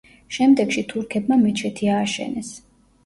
შემდეგში 0.37 0.83
თურქებმა 0.93 1.37
მეჩეთი 1.43 1.93
ააშენეს. 1.99 2.51